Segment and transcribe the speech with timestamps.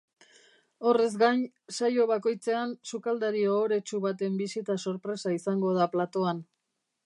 [0.91, 1.43] Horrez gain,
[1.75, 6.45] saio bakoitzean sukaldari ohoretsu baten bisita sorpresa izango da platoan.